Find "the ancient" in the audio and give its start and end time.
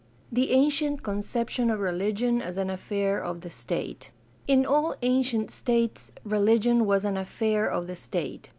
0.31-1.03